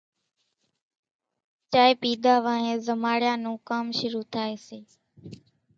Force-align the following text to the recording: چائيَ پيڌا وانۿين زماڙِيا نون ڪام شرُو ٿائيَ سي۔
چائيَ 1.71 1.93
پيڌا 2.01 2.33
وانۿين 2.43 2.77
زماڙِيا 2.87 3.33
نون 3.43 3.55
ڪام 3.69 3.85
شرُو 3.97 4.21
ٿائيَ 4.33 4.55
سي۔ 4.67 4.79